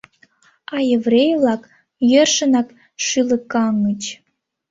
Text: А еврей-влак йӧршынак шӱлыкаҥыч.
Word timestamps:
А 0.75 0.77
еврей-влак 0.97 1.61
йӧршынак 2.11 2.67
шӱлыкаҥыч. 3.05 4.03